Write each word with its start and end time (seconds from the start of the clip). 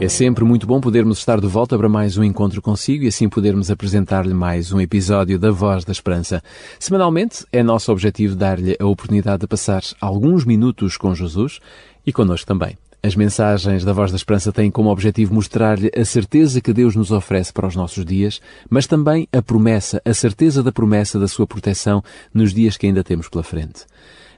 É 0.00 0.08
sempre 0.08 0.44
muito 0.44 0.66
bom 0.66 0.80
podermos 0.80 1.18
estar 1.18 1.38
de 1.42 1.46
volta 1.46 1.76
para 1.76 1.86
mais 1.86 2.16
um 2.16 2.24
encontro 2.24 2.62
consigo 2.62 3.04
e 3.04 3.08
assim 3.08 3.28
podermos 3.28 3.70
apresentar-lhe 3.70 4.32
mais 4.32 4.72
um 4.72 4.80
episódio 4.80 5.38
da 5.38 5.50
Voz 5.50 5.84
da 5.84 5.92
Esperança. 5.92 6.42
Semanalmente 6.78 7.44
é 7.52 7.62
nosso 7.62 7.92
objetivo 7.92 8.34
dar-lhe 8.34 8.74
a 8.80 8.86
oportunidade 8.86 9.42
de 9.42 9.46
passar 9.46 9.82
alguns 10.00 10.46
minutos 10.46 10.96
com 10.96 11.14
Jesus 11.14 11.60
e 12.06 12.14
connosco 12.14 12.46
também. 12.46 12.78
As 13.02 13.14
mensagens 13.14 13.84
da 13.84 13.92
Voz 13.92 14.10
da 14.10 14.16
Esperança 14.16 14.50
têm 14.50 14.70
como 14.70 14.90
objetivo 14.90 15.34
mostrar-lhe 15.34 15.90
a 15.94 16.04
certeza 16.06 16.62
que 16.62 16.72
Deus 16.72 16.96
nos 16.96 17.10
oferece 17.10 17.52
para 17.52 17.66
os 17.66 17.76
nossos 17.76 18.02
dias, 18.02 18.40
mas 18.70 18.86
também 18.86 19.28
a 19.30 19.42
promessa, 19.42 20.00
a 20.02 20.14
certeza 20.14 20.62
da 20.62 20.72
promessa 20.72 21.18
da 21.18 21.28
sua 21.28 21.46
proteção 21.46 22.02
nos 22.32 22.54
dias 22.54 22.78
que 22.78 22.86
ainda 22.86 23.04
temos 23.04 23.28
pela 23.28 23.44
frente. 23.44 23.84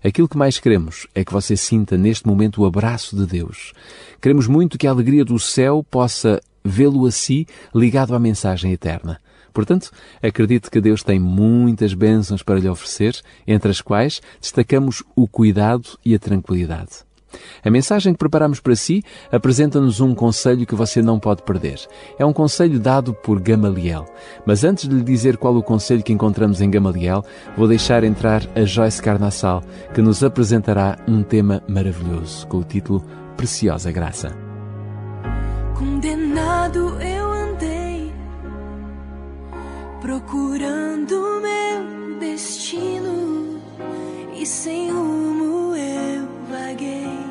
Aquilo 0.05 0.29
que 0.29 0.37
mais 0.37 0.59
queremos 0.59 1.07
é 1.15 1.25
que 1.25 1.33
você 1.33 1.57
sinta 1.57 1.97
neste 1.97 2.27
momento 2.27 2.63
o 2.63 2.67
abraço 2.67 3.15
de 3.15 3.25
Deus. 3.25 3.73
Queremos 4.21 4.49
muito 4.49 4.77
que 4.77 4.89
a 4.89 4.91
alegria 4.91 5.25
do 5.25 5.39
céu 5.39 5.87
possa 5.89 6.41
vê-lo 6.65 7.07
a 7.07 7.11
si 7.13 7.47
ligado 7.73 8.15
à 8.15 8.19
mensagem 8.19 8.73
eterna. 8.73 9.21
Portanto, 9.53 9.93
acredito 10.21 10.71
que 10.71 10.81
Deus 10.81 11.05
tem 11.05 11.21
muitas 11.21 11.95
bênçãos 11.95 12.43
para 12.43 12.59
lhe 12.59 12.69
oferecer, 12.69 13.21
entre 13.47 13.71
as 13.71 13.81
quais 13.81 14.21
destacamos 14.41 15.05
o 15.15 15.29
cuidado 15.29 15.97
e 16.05 16.15
a 16.15 16.19
tranquilidade. 16.19 17.05
A 17.65 17.71
mensagem 17.71 18.13
que 18.13 18.19
preparamos 18.19 18.61
para 18.61 18.75
si 18.75 19.03
apresenta-nos 19.31 20.01
um 20.01 20.15
conselho 20.15 20.67
que 20.67 20.75
você 20.75 21.03
não 21.03 21.19
pode 21.19 21.43
perder. 21.43 21.81
É 22.19 22.25
um 22.25 22.33
conselho 22.33 22.79
dado 22.79 23.15
por 23.15 23.41
Gamaliel. 23.41 24.07
Mas 24.45 24.65
antes 24.65 24.89
de 24.89 24.95
lhe 24.95 25.03
dizer 25.03 25.37
qual 25.37 25.57
o 25.57 25.63
conselho 25.63 26.03
que 26.03 26.13
encontramos 26.13 26.61
em 26.61 26.71
Gamaliel, 26.71 27.25
vou 27.57 27.69
deixar 27.69 28.05
entrar 28.05 28.43
a 28.55 28.65
Joyce 28.65 29.03
Carnassal, 29.03 29.63
que 29.95 30.03
nos 30.03 30.23
apresentará 30.23 30.99
um 31.07 31.23
tema 31.23 31.63
maravilhoso, 31.69 32.47
com 32.47 32.59
o 32.59 32.65
título 32.65 33.05
Preciosa 33.37 33.91
Graça. 33.91 34.37
Condenado 35.77 37.01
eu 37.01 37.33
andei, 37.33 38.13
procurando 40.01 41.41
meu 41.41 42.19
destino 42.21 43.61
e 44.35 44.47
sem 44.47 44.91
rumo 44.91 45.75
eu 45.75 46.29
vaguei 46.51 47.22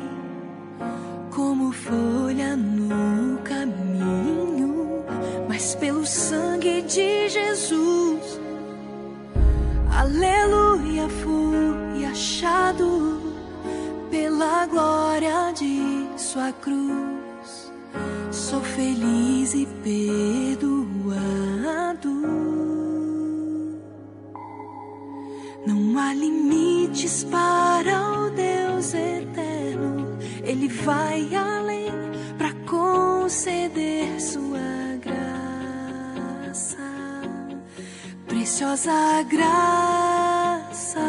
folha 1.82 2.56
no 2.56 3.38
caminho, 3.38 5.04
mas 5.48 5.74
pelo 5.74 6.06
sangue 6.06 6.82
de 6.82 7.28
Jesus, 7.28 8.40
aleluia, 9.90 11.08
fui 11.08 12.04
achado 12.04 13.20
pela 14.10 14.66
glória 14.66 15.52
de 15.52 16.06
Sua 16.16 16.52
cruz. 16.52 17.72
Sou 18.30 18.60
feliz 18.60 19.54
e 19.54 19.66
perdoado. 19.82 21.02
Não 25.66 25.98
há 25.98 26.14
limites 26.14 27.24
para 27.24 28.20
o 28.20 28.30
Deus 28.30 28.94
eterno 28.94 30.12
ele 30.44 30.68
vai 30.68 31.34
além 31.34 31.61
conceder 33.42 34.20
sua 34.20 34.60
graça, 35.00 36.76
preciosa 38.28 39.24
graça. 39.28 41.00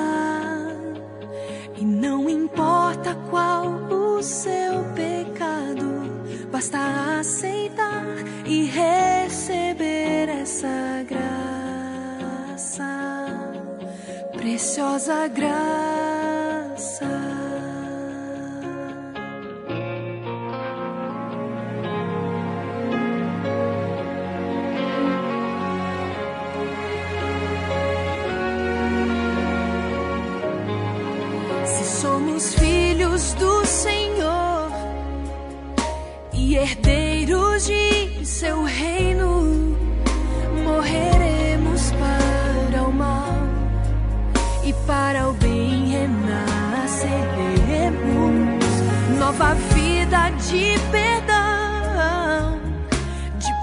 E 1.77 1.85
não 1.85 2.27
importa 2.27 3.15
qual 3.29 3.67
o 3.67 4.23
seu 4.23 4.83
pecado, 4.95 6.11
basta 6.51 7.19
aceitar 7.19 8.03
e 8.47 8.65
receber 8.65 10.27
essa 10.29 11.05
graça, 11.07 12.83
preciosa 14.33 15.27
graça. 15.27 16.02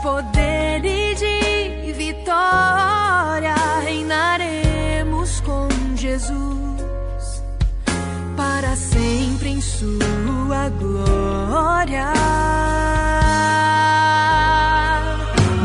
Poder 0.03 0.85
e 0.85 1.15
de 1.15 1.93
vitória, 1.93 3.55
reinaremos 3.83 5.41
com 5.41 5.69
Jesus 5.95 7.43
para 8.37 8.75
sempre 8.77 9.51
em 9.51 9.61
Sua 9.61 10.69
glória. 10.79 12.13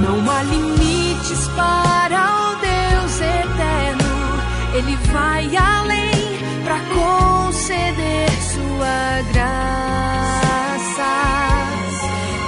Não 0.01 0.29
há 0.31 0.44
limites 0.44 1.47
para 1.56 2.22
o 2.41 2.56
Deus 2.56 3.22
eterno, 3.22 4.41
Ele 4.73 4.96
vai 5.13 5.56
além 5.56 6.38
para 6.63 6.79
conceder 6.94 8.29
Sua 8.41 9.22
graça, 9.34 11.12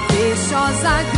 preciosa 0.08 1.02
graça. 1.02 1.17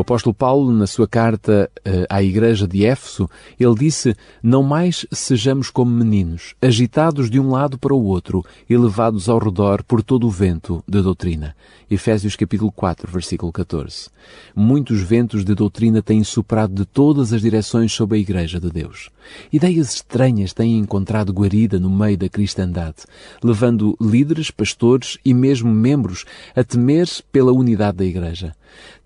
O 0.00 0.02
apóstolo 0.02 0.32
Paulo, 0.32 0.72
na 0.72 0.86
sua 0.86 1.06
carta 1.06 1.70
uh, 1.80 2.06
à 2.08 2.22
igreja 2.22 2.66
de 2.66 2.86
Éfeso, 2.86 3.28
ele 3.58 3.74
disse: 3.74 4.16
Não 4.42 4.62
mais 4.62 5.04
sejamos 5.12 5.68
como 5.68 5.90
meninos, 5.90 6.54
agitados 6.62 7.28
de 7.28 7.38
um 7.38 7.50
lado 7.50 7.78
para 7.78 7.92
o 7.92 8.02
outro 8.02 8.42
e 8.66 8.74
levados 8.78 9.28
ao 9.28 9.38
redor 9.38 9.82
por 9.82 10.02
todo 10.02 10.26
o 10.26 10.30
vento 10.30 10.82
de 10.88 11.02
doutrina. 11.02 11.54
Efésios 11.90 12.34
capítulo 12.34 12.72
4, 12.72 13.12
versículo 13.12 13.52
14. 13.52 14.08
Muitos 14.56 15.02
ventos 15.02 15.44
de 15.44 15.54
doutrina 15.54 16.00
têm 16.00 16.24
soprado 16.24 16.72
de 16.72 16.86
todas 16.86 17.34
as 17.34 17.42
direções 17.42 17.92
sobre 17.92 18.16
a 18.16 18.20
igreja 18.22 18.58
de 18.58 18.70
Deus. 18.70 19.10
Ideias 19.52 19.96
estranhas 19.96 20.54
têm 20.54 20.78
encontrado 20.78 21.30
guarida 21.30 21.78
no 21.78 21.90
meio 21.90 22.16
da 22.16 22.28
cristandade, 22.28 23.02
levando 23.44 23.98
líderes, 24.00 24.50
pastores 24.50 25.18
e 25.22 25.34
mesmo 25.34 25.70
membros 25.70 26.24
a 26.56 26.64
temer 26.64 27.06
pela 27.30 27.52
unidade 27.52 27.98
da 27.98 28.04
igreja 28.06 28.54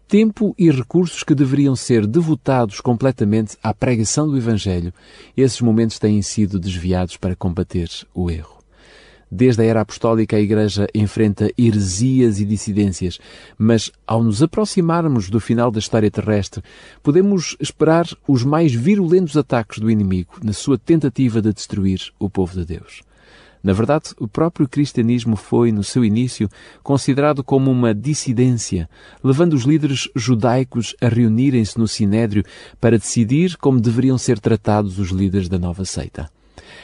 tempo 0.08 0.54
e 0.58 0.70
recursos 0.70 1.22
que 1.22 1.34
deveriam 1.34 1.74
ser 1.74 2.06
devotados 2.06 2.80
completamente 2.80 3.56
à 3.62 3.72
pregação 3.72 4.28
do 4.28 4.36
Evangelho, 4.36 4.92
esses 5.36 5.60
momentos 5.60 5.98
têm 5.98 6.20
sido 6.22 6.58
desviados 6.58 7.16
para 7.16 7.36
combater 7.36 7.88
o 8.14 8.30
erro. 8.30 8.54
Desde 9.30 9.62
a 9.62 9.64
era 9.64 9.80
apostólica, 9.80 10.36
a 10.36 10.40
Igreja 10.40 10.86
enfrenta 10.94 11.50
heresias 11.58 12.38
e 12.38 12.44
dissidências, 12.44 13.18
mas 13.58 13.90
ao 14.06 14.22
nos 14.22 14.42
aproximarmos 14.42 15.28
do 15.28 15.40
final 15.40 15.72
da 15.72 15.80
história 15.80 16.10
terrestre, 16.10 16.62
podemos 17.02 17.56
esperar 17.58 18.06
os 18.28 18.44
mais 18.44 18.72
virulentos 18.72 19.36
ataques 19.36 19.78
do 19.78 19.90
inimigo 19.90 20.34
na 20.42 20.52
sua 20.52 20.78
tentativa 20.78 21.42
de 21.42 21.52
destruir 21.52 22.12
o 22.18 22.30
povo 22.30 22.54
de 22.54 22.64
Deus. 22.64 23.02
Na 23.64 23.72
verdade, 23.72 24.10
o 24.20 24.28
próprio 24.28 24.68
cristianismo 24.68 25.36
foi, 25.36 25.72
no 25.72 25.82
seu 25.82 26.04
início, 26.04 26.50
considerado 26.82 27.42
como 27.42 27.70
uma 27.70 27.94
dissidência, 27.94 28.90
levando 29.22 29.54
os 29.54 29.62
líderes 29.62 30.06
judaicos 30.14 30.94
a 31.00 31.08
reunirem-se 31.08 31.78
no 31.78 31.88
Sinédrio 31.88 32.44
para 32.78 32.98
decidir 32.98 33.56
como 33.56 33.80
deveriam 33.80 34.18
ser 34.18 34.38
tratados 34.38 34.98
os 34.98 35.08
líderes 35.08 35.48
da 35.48 35.58
nova 35.58 35.86
seita. 35.86 36.30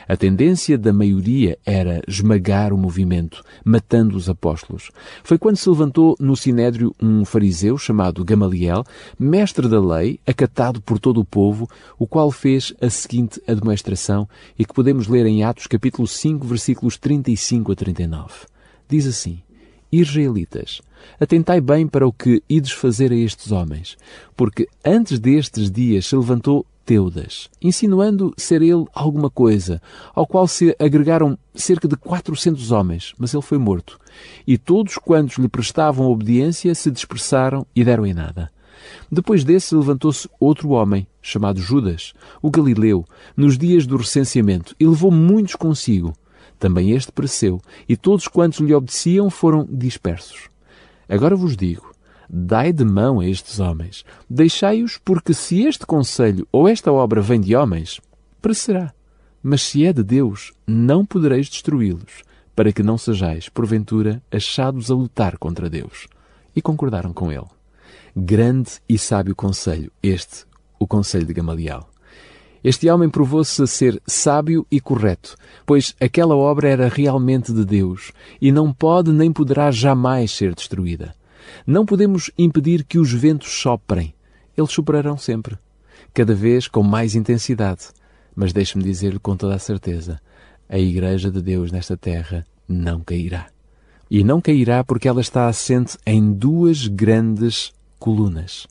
A 0.08 0.16
tendência 0.16 0.76
da 0.76 0.92
maioria 0.92 1.58
era 1.64 2.02
esmagar 2.06 2.72
o 2.72 2.78
movimento, 2.78 3.42
matando 3.64 4.16
os 4.16 4.28
apóstolos. 4.28 4.90
Foi 5.22 5.38
quando 5.38 5.56
se 5.56 5.68
levantou 5.68 6.16
no 6.18 6.36
sinédrio 6.36 6.94
um 7.00 7.24
fariseu 7.24 7.78
chamado 7.78 8.24
Gamaliel, 8.24 8.84
mestre 9.18 9.68
da 9.68 9.80
lei, 9.80 10.18
acatado 10.26 10.80
por 10.80 10.98
todo 10.98 11.20
o 11.20 11.24
povo, 11.24 11.68
o 11.98 12.06
qual 12.06 12.30
fez 12.30 12.74
a 12.80 12.90
seguinte 12.90 13.40
admoestação 13.46 14.28
e 14.58 14.64
que 14.64 14.74
podemos 14.74 15.06
ler 15.06 15.26
em 15.26 15.44
Atos 15.44 15.66
capítulo 15.66 16.06
5, 16.06 16.46
versículos 16.46 16.96
35 16.96 17.72
a 17.72 17.74
39. 17.76 18.34
Diz 18.88 19.06
assim: 19.06 19.40
Israelitas, 19.92 20.80
atentai 21.18 21.60
bem 21.60 21.86
para 21.86 22.06
o 22.06 22.12
que 22.12 22.42
ides 22.48 22.72
fazer 22.72 23.12
a 23.12 23.16
estes 23.16 23.50
homens, 23.50 23.96
porque 24.36 24.68
antes 24.84 25.18
destes 25.18 25.70
dias 25.70 26.06
se 26.06 26.16
levantou 26.16 26.64
Teudas, 26.90 27.48
insinuando 27.62 28.34
ser 28.36 28.62
ele 28.62 28.84
alguma 28.92 29.30
coisa, 29.30 29.80
ao 30.12 30.26
qual 30.26 30.48
se 30.48 30.74
agregaram 30.76 31.38
cerca 31.54 31.86
de 31.86 31.94
quatrocentos 31.94 32.72
homens, 32.72 33.14
mas 33.16 33.32
ele 33.32 33.44
foi 33.44 33.58
morto. 33.58 33.96
E 34.44 34.58
todos 34.58 34.98
quantos 34.98 35.38
lhe 35.38 35.46
prestavam 35.46 36.10
obediência 36.10 36.74
se 36.74 36.90
dispersaram 36.90 37.64
e 37.76 37.84
deram 37.84 38.04
em 38.04 38.12
nada. 38.12 38.50
Depois 39.08 39.44
desse 39.44 39.72
levantou-se 39.72 40.28
outro 40.40 40.70
homem, 40.70 41.06
chamado 41.22 41.60
Judas, 41.60 42.12
o 42.42 42.50
Galileu, 42.50 43.04
nos 43.36 43.56
dias 43.56 43.86
do 43.86 43.96
recenseamento, 43.96 44.74
e 44.80 44.84
levou 44.84 45.12
muitos 45.12 45.54
consigo. 45.54 46.12
Também 46.58 46.90
este 46.90 47.12
pereceu, 47.12 47.60
e 47.88 47.96
todos 47.96 48.26
quantos 48.26 48.58
lhe 48.58 48.74
obedeciam 48.74 49.30
foram 49.30 49.64
dispersos. 49.70 50.48
Agora 51.08 51.36
vos 51.36 51.56
digo, 51.56 51.89
Dai 52.32 52.72
de 52.72 52.84
mão 52.84 53.18
a 53.18 53.26
estes 53.26 53.58
homens. 53.58 54.04
Deixai-os, 54.28 54.96
porque 54.98 55.34
se 55.34 55.62
este 55.62 55.84
conselho 55.84 56.46
ou 56.52 56.68
esta 56.68 56.92
obra 56.92 57.20
vem 57.20 57.40
de 57.40 57.56
homens, 57.56 58.00
perecerá. 58.40 58.94
Mas 59.42 59.62
se 59.62 59.84
é 59.84 59.92
de 59.92 60.04
Deus, 60.04 60.52
não 60.64 61.04
podereis 61.04 61.48
destruí-los, 61.48 62.22
para 62.54 62.72
que 62.72 62.84
não 62.84 62.96
sejais, 62.96 63.48
porventura, 63.48 64.22
achados 64.30 64.92
a 64.92 64.94
lutar 64.94 65.38
contra 65.38 65.68
Deus. 65.68 66.06
E 66.54 66.62
concordaram 66.62 67.12
com 67.12 67.32
ele. 67.32 67.48
Grande 68.16 68.74
e 68.88 68.96
sábio 68.96 69.34
conselho, 69.34 69.90
este, 70.00 70.44
o 70.78 70.86
conselho 70.86 71.26
de 71.26 71.34
Gamaliel. 71.34 71.88
Este 72.62 72.88
homem 72.88 73.10
provou-se 73.10 73.66
ser 73.66 74.00
sábio 74.06 74.64
e 74.70 74.80
correto, 74.80 75.34
pois 75.66 75.96
aquela 76.00 76.36
obra 76.36 76.68
era 76.68 76.88
realmente 76.88 77.52
de 77.52 77.64
Deus 77.64 78.12
e 78.40 78.52
não 78.52 78.72
pode 78.72 79.10
nem 79.10 79.32
poderá 79.32 79.72
jamais 79.72 80.30
ser 80.30 80.54
destruída. 80.54 81.18
Não 81.66 81.86
podemos 81.86 82.30
impedir 82.38 82.84
que 82.84 82.98
os 82.98 83.12
ventos 83.12 83.50
soprem. 83.50 84.14
Eles 84.56 84.72
soprarão 84.72 85.16
sempre, 85.16 85.56
cada 86.12 86.34
vez 86.34 86.68
com 86.68 86.82
mais 86.82 87.14
intensidade. 87.14 87.88
Mas 88.34 88.52
deixe-me 88.52 88.84
dizer-lhe 88.84 89.18
com 89.18 89.36
toda 89.36 89.54
a 89.54 89.58
certeza: 89.58 90.20
a 90.68 90.78
Igreja 90.78 91.30
de 91.30 91.42
Deus 91.42 91.72
nesta 91.72 91.96
terra 91.96 92.46
não 92.68 93.00
cairá. 93.00 93.48
E 94.10 94.24
não 94.24 94.40
cairá 94.40 94.82
porque 94.82 95.08
ela 95.08 95.20
está 95.20 95.46
assente 95.46 95.96
em 96.04 96.32
duas 96.32 96.86
grandes 96.86 97.72
colunas. 97.98 98.66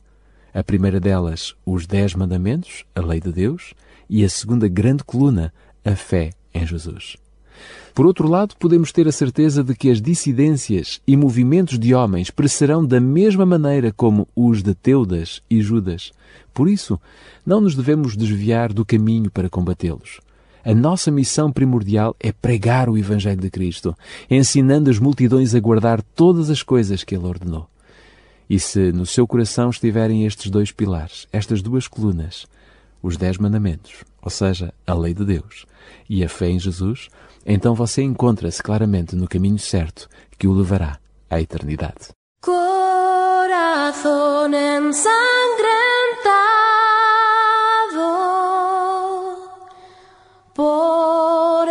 A 0.53 0.63
primeira 0.63 0.99
delas, 0.99 1.55
os 1.65 1.85
Dez 1.85 2.13
Mandamentos, 2.15 2.83
a 2.95 3.01
lei 3.01 3.19
de 3.19 3.31
Deus, 3.31 3.73
e 4.09 4.23
a 4.23 4.29
segunda 4.29 4.67
grande 4.67 5.03
coluna, 5.03 5.53
a 5.85 5.95
fé 5.95 6.31
em 6.53 6.65
Jesus. 6.65 7.15
Por 7.93 8.05
outro 8.05 8.27
lado, 8.27 8.55
podemos 8.57 8.91
ter 8.91 9.07
a 9.07 9.11
certeza 9.11 9.63
de 9.63 9.75
que 9.75 9.89
as 9.89 10.01
dissidências 10.01 11.01
e 11.05 11.17
movimentos 11.17 11.77
de 11.77 11.93
homens 11.93 12.29
perecerão 12.29 12.85
da 12.85 12.99
mesma 12.99 13.45
maneira 13.45 13.91
como 13.91 14.27
os 14.35 14.63
de 14.63 14.73
Teudas 14.73 15.41
e 15.49 15.61
Judas. 15.61 16.11
Por 16.53 16.69
isso, 16.69 16.99
não 17.45 17.61
nos 17.61 17.75
devemos 17.75 18.15
desviar 18.15 18.71
do 18.71 18.85
caminho 18.85 19.29
para 19.29 19.49
combatê-los. 19.49 20.19
A 20.63 20.73
nossa 20.73 21.09
missão 21.09 21.51
primordial 21.51 22.15
é 22.19 22.31
pregar 22.31 22.89
o 22.89 22.97
Evangelho 22.97 23.41
de 23.41 23.49
Cristo, 23.49 23.95
ensinando 24.29 24.89
as 24.89 24.99
multidões 24.99 25.55
a 25.55 25.59
guardar 25.59 26.01
todas 26.01 26.49
as 26.49 26.61
coisas 26.61 27.03
que 27.03 27.15
Ele 27.15 27.25
ordenou. 27.25 27.67
E 28.49 28.59
se 28.59 28.91
no 28.91 29.05
seu 29.05 29.27
coração 29.27 29.69
estiverem 29.69 30.25
estes 30.25 30.49
dois 30.49 30.71
pilares, 30.71 31.27
estas 31.31 31.61
duas 31.61 31.87
colunas, 31.87 32.45
os 33.01 33.15
Dez 33.15 33.37
Mandamentos, 33.37 34.03
ou 34.21 34.29
seja, 34.29 34.73
a 34.85 34.93
lei 34.93 35.13
de 35.13 35.25
Deus, 35.25 35.65
e 36.09 36.23
a 36.23 36.29
fé 36.29 36.49
em 36.49 36.59
Jesus, 36.59 37.09
então 37.45 37.73
você 37.73 38.01
encontra-se 38.01 38.61
claramente 38.61 39.15
no 39.15 39.27
caminho 39.27 39.59
certo 39.59 40.07
que 40.37 40.47
o 40.47 40.53
levará 40.53 40.99
à 41.29 41.41
eternidade. 41.41 42.09
Corazón 42.41 44.53
ensangrentado 44.53 45.09
por 50.53 51.67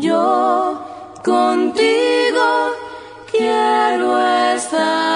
Yo 0.00 0.80
contigo 1.24 2.72
quiero 3.32 4.16
estar. 4.54 5.07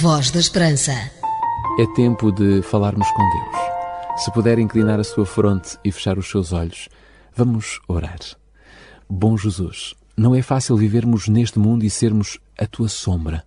Voz 0.00 0.30
da 0.30 0.40
Esperança. 0.40 0.92
É 1.78 1.86
tempo 1.94 2.32
de 2.32 2.62
falarmos 2.62 3.06
com 3.10 3.22
Deus. 3.22 4.22
Se 4.24 4.32
puder 4.32 4.58
inclinar 4.58 4.98
a 4.98 5.04
sua 5.04 5.26
fronte 5.26 5.76
e 5.84 5.92
fechar 5.92 6.16
os 6.16 6.30
seus 6.30 6.54
olhos, 6.54 6.88
vamos 7.36 7.80
orar. 7.86 8.18
Bom 9.06 9.36
Jesus, 9.36 9.94
não 10.16 10.34
é 10.34 10.40
fácil 10.40 10.74
vivermos 10.74 11.28
neste 11.28 11.58
mundo 11.58 11.84
e 11.84 11.90
sermos 11.90 12.38
a 12.58 12.66
tua 12.66 12.88
sombra. 12.88 13.44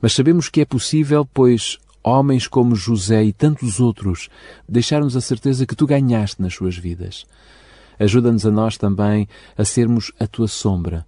Mas 0.00 0.14
sabemos 0.14 0.48
que 0.48 0.62
é 0.62 0.64
possível, 0.64 1.28
pois 1.34 1.76
homens 2.02 2.48
como 2.48 2.74
José 2.74 3.22
e 3.24 3.32
tantos 3.34 3.78
outros 3.78 4.30
deixaram-nos 4.66 5.16
a 5.16 5.20
certeza 5.20 5.66
que 5.66 5.76
tu 5.76 5.86
ganhaste 5.86 6.40
nas 6.40 6.54
suas 6.54 6.78
vidas. 6.78 7.26
Ajuda-nos 7.98 8.46
a 8.46 8.50
nós 8.50 8.78
também 8.78 9.28
a 9.54 9.66
sermos 9.66 10.10
a 10.18 10.26
tua 10.26 10.48
sombra, 10.48 11.06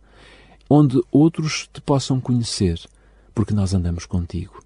onde 0.69 1.01
outros 1.11 1.67
te 1.73 1.81
possam 1.81 2.21
conhecer, 2.21 2.79
porque 3.35 3.55
nós 3.55 3.73
andamos 3.73 4.05
contigo. 4.05 4.63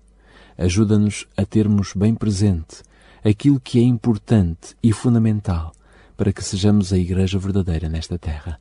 Ajuda-nos 0.58 1.26
a 1.36 1.44
termos 1.44 1.92
bem 1.94 2.14
presente 2.14 2.82
aquilo 3.24 3.60
que 3.60 3.78
é 3.78 3.82
importante 3.82 4.76
e 4.82 4.92
fundamental 4.92 5.72
para 6.16 6.32
que 6.32 6.42
sejamos 6.42 6.92
a 6.92 6.98
Igreja 6.98 7.38
verdadeira 7.38 7.88
nesta 7.88 8.18
terra. 8.18 8.58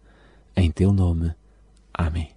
Em 0.56 0.72
teu 0.72 0.92
nome. 0.92 1.34
Amém. 1.94 2.35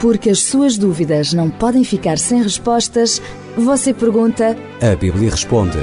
Porque 0.00 0.30
as 0.30 0.42
suas 0.42 0.78
dúvidas 0.78 1.34
não 1.34 1.50
podem 1.50 1.84
ficar 1.84 2.18
sem 2.18 2.42
respostas, 2.42 3.20
você 3.54 3.92
pergunta 3.92 4.56
A 4.80 4.96
Bíblia 4.96 5.30
responde. 5.30 5.78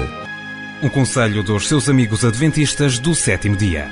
Um 0.82 0.90
conselho 0.90 1.44
dos 1.44 1.68
seus 1.68 1.88
amigos 1.88 2.26
adventistas 2.26 2.98
do 2.98 3.14
sétimo 3.14 3.56
dia. 3.56 3.88